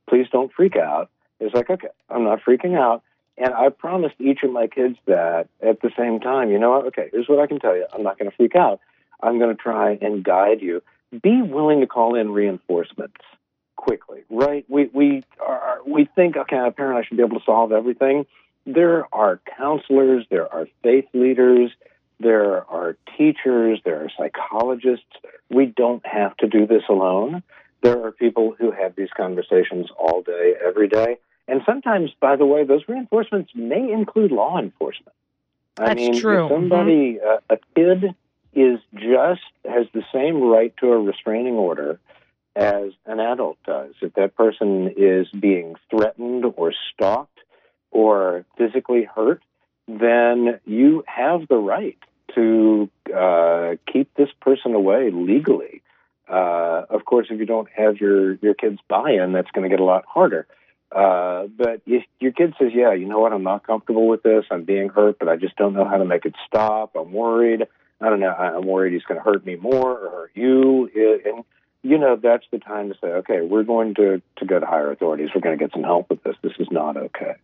Please 0.09 0.25
don't 0.31 0.51
freak 0.51 0.75
out. 0.75 1.09
It's 1.39 1.53
like, 1.53 1.69
okay, 1.69 1.89
I'm 2.09 2.23
not 2.23 2.41
freaking 2.43 2.77
out. 2.77 3.03
And 3.37 3.53
I 3.53 3.69
promised 3.69 4.15
each 4.19 4.43
of 4.43 4.51
my 4.51 4.67
kids 4.67 4.97
that 5.07 5.47
at 5.61 5.81
the 5.81 5.91
same 5.97 6.19
time, 6.19 6.51
you 6.51 6.59
know 6.59 6.71
what? 6.71 6.85
Okay, 6.87 7.09
here's 7.11 7.27
what 7.27 7.39
I 7.39 7.47
can 7.47 7.59
tell 7.59 7.75
you. 7.75 7.85
I'm 7.93 8.03
not 8.03 8.19
going 8.19 8.29
to 8.29 8.37
freak 8.37 8.55
out. 8.55 8.79
I'm 9.21 9.39
going 9.39 9.55
to 9.55 9.61
try 9.61 9.97
and 10.01 10.23
guide 10.23 10.61
you. 10.61 10.83
Be 11.21 11.41
willing 11.41 11.81
to 11.81 11.87
call 11.87 12.15
in 12.15 12.31
reinforcements 12.31 13.21
quickly, 13.75 14.23
right? 14.29 14.65
We 14.67 14.89
we 14.93 15.23
are 15.39 15.79
we 15.85 16.05
think, 16.15 16.37
okay, 16.37 16.57
a 16.57 16.71
parent 16.71 16.97
I 16.97 17.07
should 17.07 17.17
be 17.17 17.23
able 17.23 17.39
to 17.39 17.45
solve 17.45 17.71
everything. 17.71 18.25
There 18.65 19.05
are 19.13 19.41
counselors, 19.57 20.25
there 20.29 20.51
are 20.51 20.67
faith 20.81 21.05
leaders, 21.13 21.71
there 22.19 22.65
are 22.69 22.95
teachers, 23.17 23.81
there 23.83 24.05
are 24.05 24.09
psychologists. 24.17 25.05
We 25.49 25.65
don't 25.65 26.05
have 26.05 26.35
to 26.37 26.47
do 26.47 26.65
this 26.65 26.83
alone. 26.89 27.43
People 28.23 28.55
who 28.57 28.71
have 28.71 28.95
these 28.95 29.09
conversations 29.17 29.87
all 29.99 30.21
day, 30.21 30.53
every 30.65 30.87
day. 30.87 31.17
And 31.45 31.59
sometimes, 31.65 32.11
by 32.21 32.37
the 32.37 32.45
way, 32.45 32.63
those 32.63 32.83
reinforcements 32.87 33.51
may 33.53 33.91
include 33.91 34.31
law 34.31 34.57
enforcement. 34.57 35.15
I 35.77 35.87
That's 35.87 35.97
mean, 35.97 36.21
true. 36.21 36.45
if 36.45 36.51
somebody, 36.51 37.19
mm-hmm. 37.19 37.27
uh, 37.51 37.55
a 37.55 37.59
kid 37.75 38.15
is 38.53 38.79
just 38.93 39.41
has 39.65 39.87
the 39.93 40.03
same 40.13 40.41
right 40.41 40.73
to 40.77 40.93
a 40.93 40.99
restraining 40.99 41.55
order 41.55 41.99
as 42.55 42.91
an 43.05 43.19
adult 43.19 43.57
does. 43.65 43.93
If 44.01 44.13
that 44.13 44.37
person 44.37 44.93
is 44.95 45.27
being 45.37 45.75
threatened 45.89 46.45
or 46.55 46.71
stalked 46.93 47.39
or 47.91 48.45
physically 48.57 49.03
hurt, 49.03 49.41
then 49.89 50.61
you 50.65 51.03
have 51.07 51.47
the 51.49 51.57
right 51.57 51.97
to 52.35 52.89
uh, 53.13 53.75
keep 53.91 54.13
this 54.15 54.29
person 54.39 54.73
away 54.73 55.11
legally. 55.11 55.81
Uh, 56.33 56.85
of 56.89 57.05
course, 57.05 57.27
if 57.29 57.39
you 57.39 57.45
don't 57.45 57.69
have 57.75 57.97
your 57.97 58.33
your 58.35 58.55
kids' 58.55 58.79
buy-in, 58.89 59.33
that's 59.33 59.51
going 59.51 59.69
to 59.69 59.69
get 59.69 59.79
a 59.79 59.83
lot 59.83 60.03
harder. 60.07 60.47
Uh, 60.91 61.45
but 61.55 61.81
if 61.85 62.03
your 62.19 62.31
kid 62.31 62.55
says, 62.57 62.71
"Yeah, 62.73 62.93
you 62.93 63.05
know 63.05 63.19
what? 63.19 63.33
I'm 63.33 63.43
not 63.43 63.67
comfortable 63.67 64.07
with 64.07 64.23
this. 64.23 64.45
I'm 64.49 64.63
being 64.63 64.89
hurt, 64.89 65.19
but 65.19 65.29
I 65.29 65.35
just 65.35 65.55
don't 65.57 65.73
know 65.73 65.85
how 65.85 65.97
to 65.97 66.05
make 66.05 66.25
it 66.25 66.33
stop. 66.47 66.95
I'm 66.95 67.11
worried. 67.11 67.67
I 68.01 68.09
don't 68.09 68.19
know. 68.19 68.33
I'm 68.33 68.65
worried 68.65 68.93
he's 68.93 69.03
going 69.03 69.19
to 69.19 69.23
hurt 69.23 69.45
me 69.45 69.55
more 69.57 69.91
or 69.91 70.09
hurt 70.09 70.31
you." 70.33 70.89
And 71.25 71.43
you 71.83 71.99
know, 71.99 72.15
that's 72.15 72.45
the 72.51 72.57
time 72.57 72.89
to 72.89 72.95
say, 72.99 73.09
"Okay, 73.21 73.41
we're 73.41 73.63
going 73.63 73.93
to 73.95 74.21
to 74.37 74.45
go 74.45 74.59
to 74.59 74.65
higher 74.65 74.91
authorities. 74.91 75.29
We're 75.35 75.41
going 75.41 75.57
to 75.57 75.63
get 75.63 75.73
some 75.73 75.83
help 75.83 76.09
with 76.09 76.23
this. 76.23 76.35
This 76.41 76.53
is 76.57 76.67
not 76.71 76.97
okay." 76.97 77.35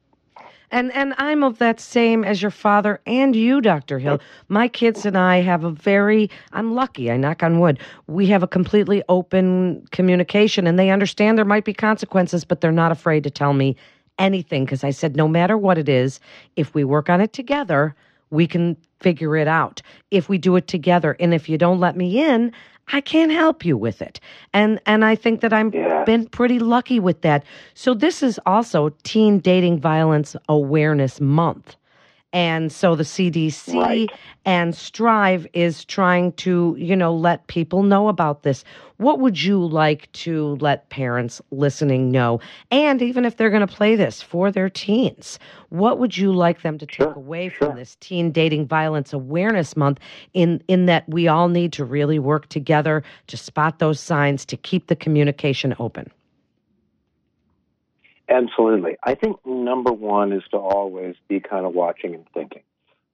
And 0.72 0.92
and 0.94 1.14
I'm 1.18 1.44
of 1.44 1.58
that 1.60 1.80
same 1.80 2.24
as 2.24 2.42
your 2.42 2.52
father 2.52 3.02
and 3.06 3.36
you, 3.36 3.62
Dr. 3.62 4.00
Hill. 4.00 4.20
My 4.48 4.68
kids 4.68 5.06
and 5.06 5.18
I 5.18 5.42
have 5.42 5.64
a 5.64 5.72
very 5.72 6.30
I'm 6.54 6.76
lucky, 6.76 7.12
I 7.12 7.18
knock 7.18 7.44
on 7.44 7.60
wood. 7.60 7.80
We 8.08 8.28
have 8.28 8.44
a 8.44 8.48
completely 8.48 9.04
open 9.10 9.86
communication 9.92 10.68
and 10.68 10.78
they 10.78 10.90
understand 10.90 11.38
there 11.38 11.46
might 11.46 11.66
be 11.66 11.74
consequences, 11.74 12.46
but 12.46 12.62
they're 12.62 12.72
not 12.72 12.92
afraid 12.92 13.24
to 13.24 13.30
tell 13.32 13.54
me 13.54 13.76
anything 14.20 14.66
because 14.66 14.84
I 14.84 14.92
said 14.92 15.16
no 15.16 15.28
matter 15.28 15.58
what 15.58 15.78
it 15.78 15.90
is, 15.90 16.20
if 16.56 16.76
we 16.76 16.84
work 16.84 17.10
on 17.10 17.22
it 17.22 17.34
together, 17.34 17.96
we 18.30 18.46
can 18.46 18.78
figure 19.00 19.36
it 19.36 19.48
out. 19.48 19.82
If 20.12 20.30
we 20.30 20.38
do 20.38 20.56
it 20.56 20.68
together 20.68 21.16
and 21.20 21.34
if 21.34 21.50
you 21.50 21.58
don't 21.58 21.80
let 21.80 21.96
me 21.96 22.24
in, 22.24 22.52
I 22.92 23.02
can't 23.02 23.32
help 23.32 23.66
you 23.66 23.78
with 23.78 24.02
it. 24.02 24.20
And 24.54 24.80
and 24.86 25.06
I 25.06 25.16
think 25.16 25.42
that 25.42 25.54
I've 25.54 25.74
yeah. 25.74 26.04
been 26.04 26.28
pretty 26.28 26.60
lucky 26.60 27.00
with 27.00 27.22
that. 27.22 27.44
So 27.74 27.94
this 27.94 28.24
is 28.24 28.40
also 28.46 28.90
Teen 29.04 29.40
Dating 29.40 29.80
Violence 29.80 30.36
Awareness 30.48 31.22
Month. 31.22 31.76
And 32.32 32.72
so 32.72 32.96
the 32.96 33.04
CDC 33.04 33.74
right. 33.74 34.10
and 34.46 34.76
Strive 34.76 35.48
is 35.54 35.84
trying 35.84 36.32
to, 36.34 36.76
you 36.78 36.96
know, 36.96 37.14
let 37.14 37.48
people 37.48 37.82
know 37.82 38.08
about 38.08 38.44
this. 38.44 38.64
What 38.98 39.20
would 39.20 39.42
you 39.42 39.66
like 39.66 40.12
to 40.12 40.58
let 40.62 40.90
parents 40.90 41.42
listening 41.50 42.12
know? 42.12 42.40
And 42.70 43.02
even 43.02 43.26
if 43.26 43.38
they're 43.38 43.50
going 43.50 43.66
to 43.66 43.74
play 43.74 43.96
this 43.96 44.22
for 44.22 44.52
their 44.52 44.70
teens, 44.70 45.40
what 45.70 45.98
would 45.98 46.18
you 46.18 46.32
like 46.32 46.62
them 46.62 46.78
to 46.78 46.86
take 46.86 47.16
away 47.16 47.50
sure. 47.50 47.70
from 47.70 47.78
this 47.78 47.96
Teen 48.00 48.32
Dating 48.32 48.68
Violence 48.68 49.12
Awareness 49.12 49.76
Month 49.76 50.00
in 50.34 50.62
in 50.68 50.86
that 50.86 51.10
we 51.10 51.28
all 51.28 51.48
need 51.48 51.74
to 51.74 51.86
really 51.86 52.20
work 52.20 52.48
together 52.50 53.04
to 53.28 53.38
spot 53.38 53.80
those 53.80 54.00
signs 54.00 54.46
to 54.46 54.58
keep 54.58 54.88
the 54.88 54.96
communication 54.96 55.74
open? 55.80 56.12
Absolutely. 58.30 58.96
I 59.04 59.16
think 59.16 59.44
number 59.46 59.92
one 59.92 60.32
is 60.32 60.44
to 60.52 60.58
always 60.58 61.16
be 61.28 61.40
kind 61.40 61.66
of 61.66 61.74
watching 61.74 62.14
and 62.14 62.26
thinking. 62.34 62.62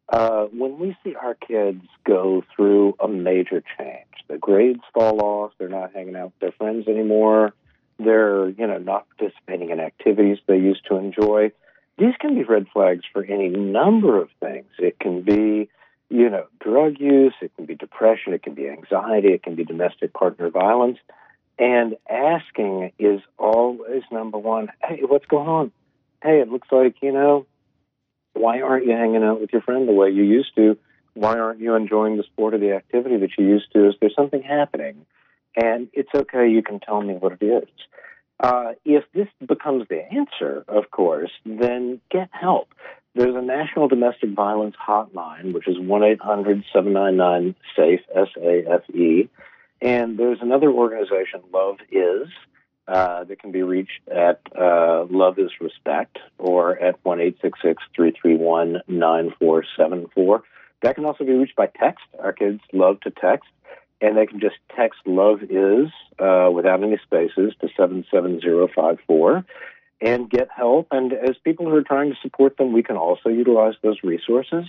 Uh, 0.10 0.46
when 0.46 0.78
we 0.78 0.96
see 1.04 1.16
our 1.16 1.34
kids 1.34 1.82
go 2.06 2.44
through 2.56 2.96
a 3.00 3.08
major 3.08 3.64
change, 3.78 4.06
the 4.28 4.38
grades 4.38 4.82
fall 4.94 5.22
off, 5.22 5.54
they're 5.58 5.70
not 5.70 5.94
hanging 5.94 6.16
out 6.16 6.26
with 6.26 6.40
their 6.40 6.52
friends 6.52 6.88
anymore, 6.88 7.54
they're, 7.98 8.50
you 8.50 8.68
know, 8.68 8.78
not 8.78 9.08
participating 9.18 9.72
in 9.72 9.80
activities 9.80 10.38
they 10.48 10.58
used 10.58 10.86
to 10.88 10.98
enjoy. 10.98 11.52
These 11.98 12.14
can 12.20 12.36
be 12.36 12.44
red 12.44 12.68
flags 12.74 13.04
for 13.14 13.24
any 13.24 13.48
number 13.48 14.22
of 14.22 14.30
things. 14.42 14.68
It 14.78 15.00
can 15.00 15.22
be, 15.22 15.70
you 16.10 16.30
know, 16.30 16.46
drug 16.60 17.00
use, 17.00 17.34
it 17.42 17.56
can 17.56 17.66
be 17.66 17.76
depression, 17.76 18.34
it 18.34 18.44
can 18.44 18.54
be 18.54 18.68
anxiety, 18.68 19.30
it 19.30 19.44
can 19.44 19.56
be 19.56 19.64
domestic 19.64 20.14
partner 20.14 20.50
violence. 20.50 20.98
And 21.58 21.96
asking 22.10 22.92
is 23.00 23.22
always 23.38 24.04
number 24.12 24.38
one. 24.38 24.70
Hey, 24.84 25.02
what's 25.08 25.26
going 25.26 25.48
on? 25.48 25.72
Hey, 26.22 26.42
it 26.42 26.50
looks 26.50 26.68
like, 26.72 26.96
you 27.02 27.12
know, 27.12 27.46
why 28.34 28.62
aren't 28.62 28.86
you 28.86 28.92
hanging 28.92 29.24
out 29.24 29.40
with 29.40 29.52
your 29.54 29.62
friend 29.62 29.88
the 29.88 29.94
way 29.94 30.10
you 30.10 30.24
used 30.24 30.54
to? 30.56 30.78
Why 31.14 31.38
aren't 31.40 31.62
you 31.62 31.76
enjoying 31.76 32.18
the 32.18 32.24
sport 32.24 32.54
or 32.54 32.58
the 32.58 32.74
activity 32.74 33.18
that 33.18 33.30
you 33.38 33.48
used 33.48 33.72
to? 33.74 33.90
Is 33.90 33.96
there 34.02 34.10
something 34.16 34.42
happening? 34.42 35.06
And 35.56 35.88
it's 35.94 36.10
okay, 36.14 36.50
you 36.50 36.62
can 36.62 36.82
tell 36.82 37.02
me 37.02 37.14
what 37.14 37.38
it 37.40 37.46
is. 37.46 37.70
Uh, 38.38 38.74
if 38.84 39.06
this 39.14 39.30
becomes 39.46 39.88
the 39.88 40.02
answer, 40.12 40.66
of 40.68 40.92
course, 40.92 41.32
then 41.46 42.02
get 42.12 42.30
help. 42.32 42.68
There's 43.14 43.36
a 43.36 43.42
National 43.42 43.88
Domestic 43.88 44.32
Violence 44.32 44.76
Hotline, 44.86 45.54
which 45.54 45.70
is 45.70 45.80
1 45.80 46.04
800 46.04 46.66
799 46.74 47.56
SAFE, 47.78 48.02
S 48.14 48.28
A 48.42 48.74
F 48.74 48.90
E. 48.94 49.30
And 49.82 50.18
there's 50.18 50.40
another 50.42 50.72
organization, 50.72 51.42
Love 51.54 51.78
Is, 51.92 52.28
uh, 52.88 53.24
that 53.24 53.40
can 53.40 53.52
be 53.52 53.64
reached 53.64 54.08
at 54.08 54.42
uh, 54.56 55.06
Love 55.10 55.40
Is 55.40 55.52
Respect 55.60 56.20
or 56.38 56.78
at 56.80 57.04
1 57.04 57.18
331 57.42 58.82
9474. 58.88 60.44
That 60.82 60.96
can 60.96 61.06
also 61.06 61.24
be 61.24 61.34
reached 61.34 61.56
by 61.56 61.68
text. 61.68 62.06
Our 62.20 62.34
kids 62.34 62.62
love 62.74 63.00
to 63.02 63.12
text, 63.12 63.50
and 64.02 64.16
they 64.18 64.28
can 64.28 64.40
just 64.40 64.58
text 64.76 65.00
Love 65.06 65.42
Is 65.44 65.88
uh, 66.20 66.52
without 66.54 66.84
any 66.84 67.00
spaces 67.04 67.54
to 67.62 67.70
77054 67.76 69.46
and 70.02 70.30
get 70.30 70.50
help. 70.56 70.88
And 70.92 71.14
as 71.14 71.36
people 71.44 71.66
who 71.66 71.76
are 71.76 71.84
trying 71.84 72.12
to 72.12 72.18
support 72.22 72.58
them, 72.58 72.74
we 72.74 72.84
can 72.84 72.98
also 72.98 73.30
utilize 73.30 73.74
those 73.82 73.98
resources. 74.04 74.66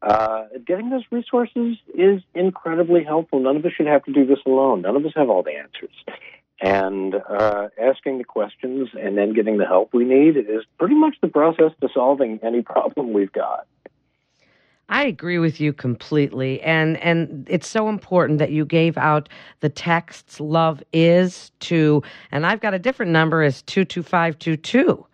Uh, 0.00 0.44
getting 0.64 0.90
those 0.90 1.04
resources 1.10 1.76
is 1.94 2.22
incredibly 2.34 3.02
helpful. 3.02 3.40
None 3.40 3.56
of 3.56 3.64
us 3.64 3.72
should 3.76 3.86
have 3.86 4.04
to 4.04 4.12
do 4.12 4.24
this 4.24 4.38
alone. 4.46 4.82
None 4.82 4.96
of 4.96 5.04
us 5.04 5.12
have 5.16 5.28
all 5.28 5.42
the 5.42 5.56
answers. 5.56 5.94
And 6.60 7.14
uh, 7.14 7.68
asking 7.80 8.18
the 8.18 8.24
questions 8.24 8.90
and 9.00 9.16
then 9.16 9.32
getting 9.32 9.58
the 9.58 9.66
help 9.66 9.92
we 9.92 10.04
need 10.04 10.36
is 10.36 10.64
pretty 10.78 10.94
much 10.94 11.16
the 11.20 11.28
process 11.28 11.72
to 11.80 11.88
solving 11.92 12.38
any 12.42 12.62
problem 12.74 13.12
we've 13.12 13.32
got. 13.32 13.66
I 14.88 15.04
agree 15.04 15.38
with 15.38 15.60
you 15.60 15.72
completely. 15.72 16.62
And 16.62 16.96
and 16.98 17.46
it's 17.50 17.68
so 17.68 17.88
important 17.88 18.38
that 18.38 18.50
you 18.50 18.64
gave 18.64 18.96
out 18.96 19.28
the 19.60 19.68
texts 19.68 20.40
love 20.40 20.82
is 20.92 21.52
to 21.60 22.02
and 22.32 22.46
I've 22.46 22.60
got 22.60 22.72
a 22.72 22.78
different 22.78 23.12
number 23.12 23.42
as 23.42 23.62
22522. 23.62 25.06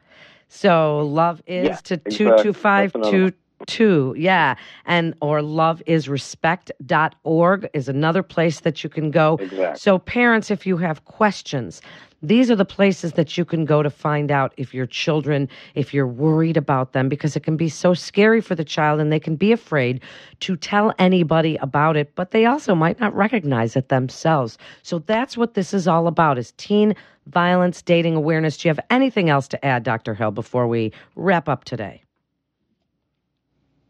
So 0.48 1.00
love 1.00 1.42
is 1.46 1.66
yeah, 1.66 1.76
to 1.76 1.94
exactly. 1.94 2.16
22522 2.16 3.32
too. 3.66 4.14
Yeah. 4.16 4.54
And 4.86 5.14
or 5.20 5.40
loveisrespect.org 5.40 7.68
is 7.72 7.88
another 7.88 8.22
place 8.22 8.60
that 8.60 8.84
you 8.84 8.90
can 8.90 9.10
go. 9.10 9.38
Exactly. 9.40 9.78
So 9.78 9.98
parents 9.98 10.50
if 10.50 10.66
you 10.66 10.76
have 10.78 11.04
questions, 11.04 11.82
these 12.22 12.50
are 12.50 12.56
the 12.56 12.64
places 12.64 13.12
that 13.12 13.36
you 13.36 13.44
can 13.44 13.66
go 13.66 13.82
to 13.82 13.90
find 13.90 14.30
out 14.30 14.54
if 14.56 14.72
your 14.72 14.86
children, 14.86 15.46
if 15.74 15.92
you're 15.92 16.06
worried 16.06 16.56
about 16.56 16.92
them, 16.92 17.10
because 17.10 17.36
it 17.36 17.42
can 17.42 17.56
be 17.56 17.68
so 17.68 17.92
scary 17.92 18.40
for 18.40 18.54
the 18.54 18.64
child 18.64 18.98
and 18.98 19.12
they 19.12 19.20
can 19.20 19.36
be 19.36 19.52
afraid 19.52 20.00
to 20.40 20.56
tell 20.56 20.94
anybody 20.98 21.56
about 21.56 21.98
it, 21.98 22.14
but 22.14 22.30
they 22.30 22.46
also 22.46 22.74
might 22.74 22.98
not 22.98 23.14
recognize 23.14 23.76
it 23.76 23.90
themselves. 23.90 24.56
So 24.82 25.00
that's 25.00 25.36
what 25.36 25.52
this 25.52 25.74
is 25.74 25.86
all 25.86 26.06
about 26.06 26.38
is 26.38 26.52
teen 26.52 26.94
violence, 27.26 27.82
dating 27.82 28.16
awareness. 28.16 28.56
Do 28.56 28.68
you 28.68 28.70
have 28.70 28.80
anything 28.88 29.28
else 29.28 29.46
to 29.48 29.62
add, 29.64 29.82
Dr. 29.82 30.14
Hill, 30.14 30.30
before 30.30 30.66
we 30.66 30.92
wrap 31.16 31.46
up 31.46 31.64
today? 31.64 32.03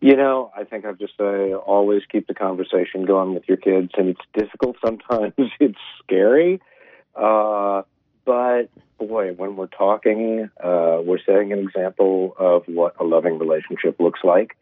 You 0.01 0.17
know, 0.17 0.51
I 0.55 0.65
think 0.65 0.85
I've 0.85 0.99
just 0.99 1.17
say 1.17 1.55
always 1.55 2.03
keep 2.11 2.27
the 2.27 2.35
conversation 2.35 3.07
going 3.07 3.35
with 3.35 3.45
your 3.49 3.57
kids, 3.57 3.91
and 3.97 4.09
it's 4.11 4.21
difficult 4.35 4.77
sometimes. 4.85 5.33
it's 5.61 5.79
scary, 6.03 6.61
uh, 7.15 7.83
but 8.25 8.65
boy, 8.99 9.33
when 9.33 9.57
we're 9.57 9.67
talking, 9.67 10.51
uh, 10.63 10.99
we're 11.05 11.19
setting 11.25 11.53
an 11.53 11.59
example 11.59 12.35
of 12.39 12.65
what 12.67 12.95
a 13.01 13.05
loving 13.05 13.39
relationship 13.39 13.99
looks 14.01 14.21
like, 14.25 14.57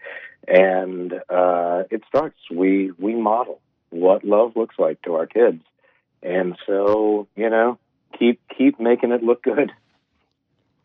and 0.47 1.13
uh, 1.29 1.85
it 1.91 2.03
starts. 2.09 2.39
We 2.51 2.93
we 2.99 3.15
model 3.15 3.61
what 3.91 4.25
love 4.25 4.53
looks 4.57 4.77
like 4.79 5.03
to 5.03 5.15
our 5.15 5.27
kids, 5.27 5.63
and 6.23 6.57
so 6.67 7.29
you 7.37 7.51
know, 7.51 7.79
keep 8.19 8.41
keep 8.57 8.81
making 8.81 9.13
it 9.13 9.23
look 9.23 9.43
good. 9.43 9.73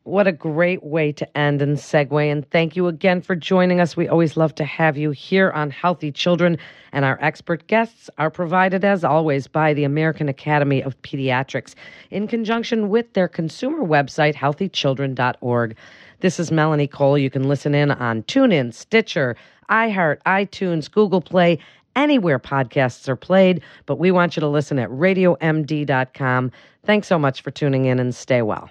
What 0.08 0.26
a 0.26 0.32
great 0.32 0.86
way 0.86 1.12
to 1.12 1.38
end 1.38 1.62
and 1.62 1.76
segue. 1.76 2.32
And 2.32 2.50
thank 2.50 2.78
you 2.78 2.88
again 2.88 3.20
for 3.20 3.36
joining 3.36 3.82
us. 3.82 3.98
We 3.98 4.08
always 4.08 4.38
love 4.38 4.56
to 4.56 4.64
have 4.64 4.98
you 4.98 5.12
here 5.12 5.52
on 5.52 5.70
Healthy 5.70 6.14
Children. 6.14 6.58
And 6.94 7.04
our 7.04 7.20
expert 7.22 7.68
guests 7.68 8.10
are 8.18 8.32
provided, 8.32 8.86
as 8.86 9.04
always, 9.04 9.48
by 9.48 9.74
the 9.74 9.84
American 9.84 10.30
Academy 10.30 10.82
of 10.82 11.00
Pediatrics 11.02 11.76
in 12.10 12.26
conjunction 12.26 12.88
with 12.88 13.12
their 13.16 13.28
consumer 13.28 13.84
website, 13.84 14.34
healthychildren.org. 14.34 15.76
This 16.22 16.40
is 16.40 16.54
Melanie 16.54 16.88
Cole. 16.88 17.18
You 17.18 17.30
can 17.30 17.50
listen 17.50 17.76
in 17.76 17.92
on 17.92 18.24
TuneIn, 18.24 18.74
Stitcher, 18.74 19.36
iHeart, 19.70 20.20
iTunes, 20.26 20.90
Google 20.90 21.20
Play, 21.20 21.60
anywhere 21.98 22.40
podcasts 22.40 23.10
are 23.10 23.18
played. 23.18 23.62
But 23.86 24.00
we 24.00 24.12
want 24.12 24.38
you 24.38 24.40
to 24.40 24.48
listen 24.48 24.80
at 24.80 24.90
radiomd.com. 24.90 26.52
Thanks 26.86 27.08
so 27.10 27.20
much 27.20 27.42
for 27.42 27.52
tuning 27.52 27.84
in 27.84 28.00
and 28.00 28.16
stay 28.16 28.42
well. 28.42 28.70